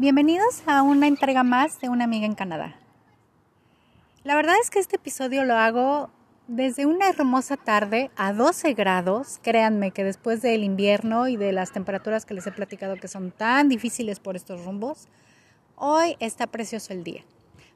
Bienvenidos 0.00 0.62
a 0.66 0.82
una 0.82 1.08
entrega 1.08 1.42
más 1.42 1.80
de 1.80 1.88
Una 1.88 2.04
amiga 2.04 2.24
en 2.24 2.36
Canadá. 2.36 2.76
La 4.22 4.36
verdad 4.36 4.54
es 4.62 4.70
que 4.70 4.78
este 4.78 4.94
episodio 4.94 5.42
lo 5.42 5.56
hago 5.56 6.08
desde 6.46 6.86
una 6.86 7.08
hermosa 7.08 7.56
tarde 7.56 8.12
a 8.14 8.32
12 8.32 8.74
grados. 8.74 9.40
Créanme 9.42 9.90
que 9.90 10.04
después 10.04 10.40
del 10.40 10.62
invierno 10.62 11.26
y 11.26 11.36
de 11.36 11.50
las 11.50 11.72
temperaturas 11.72 12.26
que 12.26 12.34
les 12.34 12.46
he 12.46 12.52
platicado 12.52 12.94
que 12.94 13.08
son 13.08 13.32
tan 13.32 13.68
difíciles 13.68 14.20
por 14.20 14.36
estos 14.36 14.64
rumbos, 14.64 15.08
hoy 15.74 16.16
está 16.20 16.46
precioso 16.46 16.92
el 16.92 17.02
día. 17.02 17.24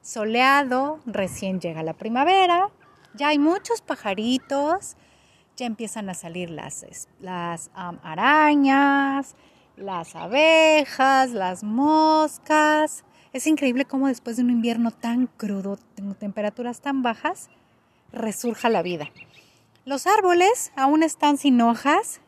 Soleado, 0.01 1.01
recién 1.05 1.59
llega 1.59 1.83
la 1.83 1.93
primavera, 1.93 2.69
ya 3.15 3.27
hay 3.27 3.37
muchos 3.37 3.81
pajaritos, 3.81 4.95
ya 5.57 5.65
empiezan 5.65 6.09
a 6.09 6.13
salir 6.13 6.49
las, 6.49 6.85
las 7.19 7.69
arañas, 7.75 9.35
las 9.75 10.15
abejas, 10.15 11.31
las 11.31 11.63
moscas. 11.63 13.03
Es 13.31 13.47
increíble 13.47 13.85
cómo 13.85 14.07
después 14.07 14.37
de 14.37 14.43
un 14.43 14.49
invierno 14.49 14.91
tan 14.91 15.27
crudo, 15.27 15.77
temperaturas 16.19 16.81
tan 16.81 17.01
bajas, 17.01 17.49
resurja 18.11 18.69
la 18.69 18.83
vida. 18.83 19.09
Los 19.85 20.07
árboles 20.07 20.71
aún 20.75 21.03
están 21.03 21.37
sin 21.37 21.59
hojas 21.61 22.21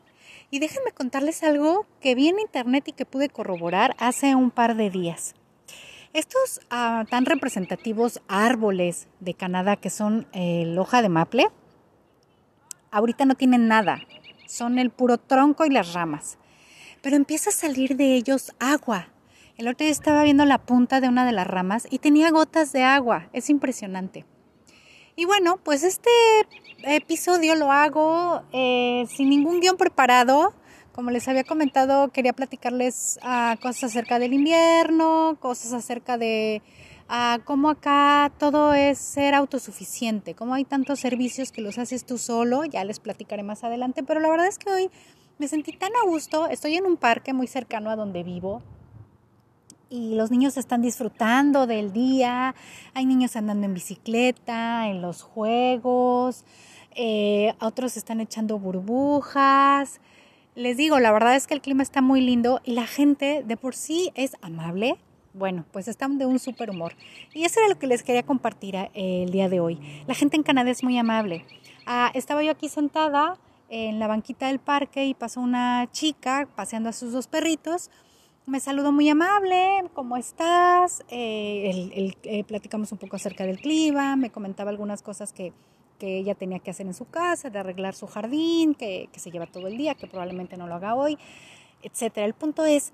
y 0.50 0.58
déjenme 0.58 0.92
contarles 0.92 1.42
algo 1.42 1.86
que 2.00 2.14
vi 2.14 2.28
en 2.28 2.40
internet 2.40 2.88
y 2.88 2.92
que 2.92 3.06
pude 3.06 3.28
corroborar 3.28 3.94
hace 3.98 4.34
un 4.34 4.50
par 4.50 4.76
de 4.76 4.90
días. 4.90 5.34
Estos 6.12 6.60
ah, 6.70 7.04
tan 7.10 7.26
representativos 7.26 8.20
árboles 8.26 9.06
de 9.20 9.34
Canadá 9.34 9.76
que 9.76 9.90
son 9.90 10.26
el 10.32 10.78
hoja 10.78 11.02
de 11.02 11.08
maple, 11.08 11.48
ahorita 12.90 13.26
no 13.26 13.34
tienen 13.34 13.68
nada, 13.68 14.00
son 14.46 14.78
el 14.78 14.90
puro 14.90 15.18
tronco 15.18 15.66
y 15.66 15.70
las 15.70 15.92
ramas 15.92 16.38
pero 17.06 17.14
empieza 17.14 17.50
a 17.50 17.52
salir 17.52 17.96
de 17.96 18.16
ellos 18.16 18.52
agua. 18.58 19.10
El 19.56 19.68
otro 19.68 19.84
día 19.84 19.92
estaba 19.92 20.24
viendo 20.24 20.44
la 20.44 20.58
punta 20.58 21.00
de 21.00 21.06
una 21.06 21.24
de 21.24 21.30
las 21.30 21.46
ramas 21.46 21.86
y 21.88 22.00
tenía 22.00 22.32
gotas 22.32 22.72
de 22.72 22.82
agua. 22.82 23.28
Es 23.32 23.48
impresionante. 23.48 24.24
Y 25.14 25.24
bueno, 25.24 25.60
pues 25.62 25.84
este 25.84 26.10
episodio 26.82 27.54
lo 27.54 27.70
hago 27.70 28.42
eh, 28.52 29.06
sin 29.08 29.30
ningún 29.30 29.60
guion 29.60 29.76
preparado. 29.76 30.52
Como 30.90 31.12
les 31.12 31.28
había 31.28 31.44
comentado, 31.44 32.08
quería 32.08 32.32
platicarles 32.32 33.20
uh, 33.22 33.56
cosas 33.60 33.84
acerca 33.84 34.18
del 34.18 34.32
invierno, 34.32 35.36
cosas 35.38 35.74
acerca 35.74 36.18
de 36.18 36.60
uh, 37.08 37.40
cómo 37.44 37.70
acá 37.70 38.32
todo 38.36 38.74
es 38.74 38.98
ser 38.98 39.34
autosuficiente, 39.34 40.34
cómo 40.34 40.54
hay 40.54 40.64
tantos 40.64 40.98
servicios 40.98 41.52
que 41.52 41.60
los 41.60 41.78
haces 41.78 42.04
tú 42.04 42.18
solo, 42.18 42.64
ya 42.64 42.82
les 42.84 42.98
platicaré 42.98 43.44
más 43.44 43.62
adelante, 43.62 44.02
pero 44.02 44.18
la 44.18 44.28
verdad 44.28 44.48
es 44.48 44.58
que 44.58 44.72
hoy 44.72 44.90
me 45.38 45.48
sentí 45.48 45.72
tan 45.72 45.92
a 45.96 46.06
gusto. 46.06 46.48
Estoy 46.48 46.76
en 46.76 46.86
un 46.86 46.96
parque 46.96 47.32
muy 47.32 47.46
cercano 47.46 47.90
a 47.90 47.96
donde 47.96 48.22
vivo 48.22 48.62
y 49.88 50.14
los 50.14 50.30
niños 50.30 50.56
están 50.56 50.82
disfrutando 50.82 51.66
del 51.66 51.92
día. 51.92 52.54
Hay 52.94 53.06
niños 53.06 53.36
andando 53.36 53.66
en 53.66 53.74
bicicleta, 53.74 54.88
en 54.88 55.02
los 55.02 55.22
juegos, 55.22 56.44
eh, 56.94 57.54
otros 57.60 57.96
están 57.96 58.20
echando 58.20 58.58
burbujas. 58.58 60.00
Les 60.54 60.76
digo, 60.76 60.98
la 60.98 61.12
verdad 61.12 61.36
es 61.36 61.46
que 61.46 61.54
el 61.54 61.60
clima 61.60 61.82
está 61.82 62.00
muy 62.00 62.20
lindo 62.20 62.60
y 62.64 62.72
la 62.72 62.86
gente 62.86 63.44
de 63.46 63.56
por 63.56 63.74
sí 63.74 64.10
es 64.14 64.36
amable. 64.40 64.96
Bueno, 65.34 65.66
pues 65.70 65.86
están 65.86 66.16
de 66.16 66.24
un 66.24 66.38
súper 66.38 66.70
humor. 66.70 66.94
Y 67.34 67.44
eso 67.44 67.60
era 67.60 67.68
lo 67.68 67.78
que 67.78 67.86
les 67.86 68.02
quería 68.02 68.22
compartir 68.22 68.74
eh, 68.74 68.90
el 68.94 69.30
día 69.30 69.50
de 69.50 69.60
hoy. 69.60 69.78
La 70.06 70.14
gente 70.14 70.36
en 70.36 70.42
Canadá 70.42 70.70
es 70.70 70.82
muy 70.82 70.96
amable. 70.96 71.44
Ah, 71.84 72.10
estaba 72.14 72.42
yo 72.42 72.50
aquí 72.50 72.70
sentada 72.70 73.36
en 73.68 73.98
la 73.98 74.06
banquita 74.06 74.48
del 74.48 74.58
parque 74.58 75.06
y 75.06 75.14
pasó 75.14 75.40
una 75.40 75.88
chica 75.92 76.48
paseando 76.54 76.88
a 76.88 76.92
sus 76.92 77.12
dos 77.12 77.26
perritos. 77.26 77.90
Me 78.46 78.60
saludó 78.60 78.92
muy 78.92 79.08
amable, 79.08 79.84
¿cómo 79.92 80.16
estás? 80.16 81.04
Eh, 81.08 82.14
eh, 82.22 82.44
platicamos 82.44 82.92
un 82.92 82.98
poco 82.98 83.16
acerca 83.16 83.44
del 83.44 83.58
clima, 83.58 84.14
me 84.16 84.30
comentaba 84.30 84.70
algunas 84.70 85.02
cosas 85.02 85.32
que, 85.32 85.52
que, 85.98 86.18
ella 86.18 86.36
tenía 86.36 86.60
que 86.60 86.70
hacer 86.70 86.86
en 86.86 86.94
su 86.94 87.06
casa, 87.06 87.50
de 87.50 87.58
arreglar 87.58 87.94
su 87.94 88.06
jardín, 88.06 88.74
que, 88.74 89.08
que 89.12 89.18
se 89.18 89.32
lleva 89.32 89.46
todo 89.46 89.66
el 89.66 89.76
día, 89.76 89.96
que 89.96 90.06
probablemente 90.06 90.56
no 90.56 90.68
lo 90.68 90.76
haga 90.76 90.94
hoy, 90.94 91.18
etc. 91.82 92.18
El 92.18 92.34
punto 92.34 92.64
es 92.64 92.92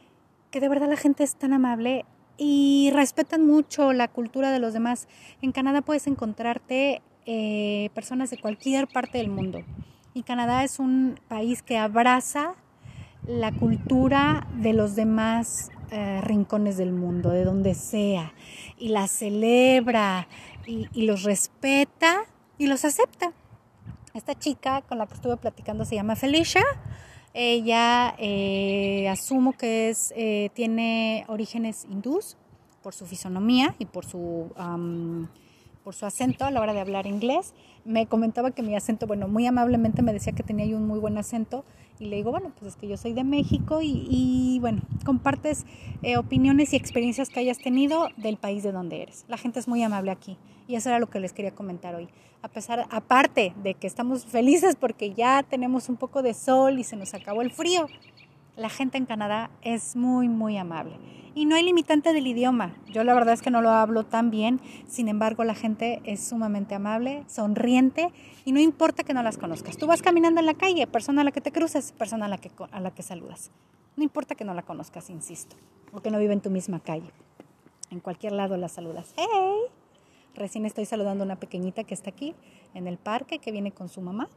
que 0.50 0.60
de 0.60 0.70
verdad 0.70 0.88
la 0.88 0.96
gente 0.96 1.22
es 1.22 1.34
tan 1.34 1.52
amable 1.52 2.06
y 2.38 2.90
respetan 2.92 3.46
mucho 3.46 3.92
la 3.92 4.08
cultura 4.08 4.52
de 4.52 4.58
los 4.58 4.72
demás. 4.72 5.06
En 5.42 5.52
Canadá 5.52 5.82
puedes 5.82 6.06
encontrarte 6.06 7.02
eh, 7.26 7.90
personas 7.94 8.30
de 8.30 8.38
cualquier 8.38 8.88
parte 8.88 9.18
del 9.18 9.28
mundo. 9.28 9.62
Y 10.14 10.24
Canadá 10.24 10.62
es 10.62 10.78
un 10.78 11.18
país 11.28 11.62
que 11.62 11.78
abraza 11.78 12.54
la 13.26 13.50
cultura 13.50 14.46
de 14.56 14.74
los 14.74 14.94
demás 14.94 15.70
eh, 15.90 16.20
rincones 16.22 16.76
del 16.76 16.92
mundo, 16.92 17.30
de 17.30 17.44
donde 17.44 17.74
sea, 17.74 18.34
y 18.78 18.88
la 18.88 19.08
celebra 19.08 20.28
y, 20.66 20.88
los 21.06 21.22
respeta 21.22 22.24
y 22.58 22.66
los 22.66 22.84
acepta. 22.84 23.32
Esta 24.12 24.38
chica 24.38 24.82
con 24.82 24.98
la 24.98 25.06
que 25.06 25.14
estuve 25.14 25.38
platicando 25.38 25.86
se 25.86 25.94
llama 25.94 26.14
Felicia. 26.14 26.62
Ella 27.32 28.14
eh, 28.18 29.08
asumo 29.08 29.54
que 29.54 29.88
es, 29.88 30.12
eh, 30.14 30.50
tiene 30.52 31.24
orígenes 31.28 31.86
hindús 31.88 32.36
por 32.82 32.92
su 32.92 33.06
fisonomía 33.06 33.74
y 33.78 33.86
por 33.86 34.04
su 34.04 34.50
por 35.82 35.94
su 35.94 36.06
acento 36.06 36.44
a 36.44 36.50
la 36.50 36.60
hora 36.60 36.72
de 36.72 36.80
hablar 36.80 37.06
inglés. 37.06 37.54
Me 37.84 38.06
comentaba 38.06 38.50
que 38.52 38.62
mi 38.62 38.76
acento, 38.76 39.06
bueno, 39.06 39.28
muy 39.28 39.46
amablemente 39.46 40.02
me 40.02 40.12
decía 40.12 40.32
que 40.32 40.42
tenía 40.42 40.66
yo 40.66 40.76
un 40.76 40.86
muy 40.86 40.98
buen 40.98 41.18
acento 41.18 41.64
y 41.98 42.06
le 42.06 42.16
digo, 42.16 42.30
bueno, 42.30 42.52
pues 42.58 42.72
es 42.72 42.76
que 42.76 42.88
yo 42.88 42.96
soy 42.96 43.12
de 43.12 43.24
México 43.24 43.80
y, 43.82 44.58
bueno, 44.60 44.82
compartes 45.04 45.66
eh, 46.02 46.16
opiniones 46.16 46.72
y 46.72 46.76
experiencias 46.76 47.28
que 47.28 47.40
hayas 47.40 47.58
tenido 47.58 48.08
del 48.16 48.36
país 48.36 48.62
de 48.62 48.72
donde 48.72 49.02
eres. 49.02 49.24
La 49.28 49.36
gente 49.36 49.60
es 49.60 49.68
muy 49.68 49.82
amable 49.82 50.10
aquí 50.10 50.36
y 50.66 50.74
eso 50.74 50.88
era 50.88 50.98
lo 50.98 51.08
que 51.08 51.20
les 51.20 51.32
quería 51.32 51.54
comentar 51.54 51.94
hoy. 51.94 52.08
A 52.42 52.48
pesar, 52.48 52.86
aparte 52.90 53.54
de 53.62 53.74
que 53.74 53.86
estamos 53.86 54.26
felices 54.26 54.74
porque 54.74 55.14
ya 55.14 55.44
tenemos 55.44 55.88
un 55.88 55.96
poco 55.96 56.22
de 56.22 56.34
sol 56.34 56.78
y 56.78 56.84
se 56.84 56.96
nos 56.96 57.14
acabó 57.14 57.42
el 57.42 57.52
frío, 57.52 57.86
la 58.56 58.68
gente 58.68 58.98
en 58.98 59.06
Canadá 59.06 59.50
es 59.62 59.96
muy, 59.96 60.28
muy 60.28 60.58
amable. 60.58 60.96
Y 61.34 61.46
no 61.46 61.54
hay 61.54 61.62
limitante 61.62 62.12
del 62.12 62.26
idioma. 62.26 62.74
Yo 62.88 63.04
la 63.04 63.14
verdad 63.14 63.32
es 63.32 63.40
que 63.40 63.50
no 63.50 63.62
lo 63.62 63.70
hablo 63.70 64.04
tan 64.04 64.30
bien, 64.30 64.60
sin 64.86 65.08
embargo 65.08 65.44
la 65.44 65.54
gente 65.54 66.02
es 66.04 66.22
sumamente 66.22 66.74
amable, 66.74 67.24
sonriente 67.26 68.12
y 68.44 68.52
no 68.52 68.60
importa 68.60 69.02
que 69.02 69.14
no 69.14 69.22
las 69.22 69.38
conozcas. 69.38 69.78
Tú 69.78 69.86
vas 69.86 70.02
caminando 70.02 70.40
en 70.40 70.46
la 70.46 70.54
calle, 70.54 70.86
persona 70.86 71.22
a 71.22 71.24
la 71.24 71.32
que 71.32 71.40
te 71.40 71.50
cruzas, 71.50 71.92
persona 71.92 72.26
a 72.26 72.28
la 72.28 72.36
que, 72.36 72.50
a 72.70 72.80
la 72.80 72.90
que 72.90 73.02
saludas. 73.02 73.50
No 73.96 74.02
importa 74.02 74.34
que 74.34 74.44
no 74.44 74.52
la 74.52 74.62
conozcas, 74.62 75.08
insisto, 75.08 75.56
o 75.92 76.00
que 76.00 76.10
no 76.10 76.18
vive 76.18 76.34
en 76.34 76.42
tu 76.42 76.50
misma 76.50 76.80
calle. 76.80 77.10
En 77.90 78.00
cualquier 78.00 78.32
lado 78.32 78.58
la 78.58 78.68
saludas. 78.68 79.14
¡Hey! 79.16 79.60
Recién 80.34 80.66
estoy 80.66 80.84
saludando 80.84 81.24
a 81.24 81.26
una 81.26 81.36
pequeñita 81.36 81.84
que 81.84 81.94
está 81.94 82.10
aquí 82.10 82.34
en 82.74 82.86
el 82.86 82.98
parque, 82.98 83.38
que 83.38 83.52
viene 83.52 83.72
con 83.72 83.88
su 83.88 84.02
mamá. 84.02 84.28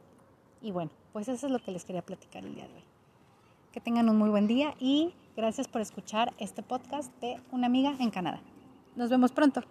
Y 0.62 0.72
bueno, 0.72 0.90
pues 1.12 1.28
eso 1.28 1.46
es 1.46 1.52
lo 1.52 1.58
que 1.58 1.72
les 1.72 1.84
quería 1.84 2.02
platicar 2.02 2.44
el 2.44 2.54
día 2.54 2.66
de 2.66 2.74
hoy. 2.74 2.95
Que 3.76 3.80
tengan 3.82 4.08
un 4.08 4.16
muy 4.16 4.30
buen 4.30 4.46
día 4.46 4.72
y 4.80 5.12
gracias 5.36 5.68
por 5.68 5.82
escuchar 5.82 6.32
este 6.38 6.62
podcast 6.62 7.12
de 7.20 7.36
Una 7.52 7.66
amiga 7.66 7.94
en 8.00 8.10
Canadá. 8.10 8.40
Nos 8.96 9.10
vemos 9.10 9.32
pronto. 9.32 9.64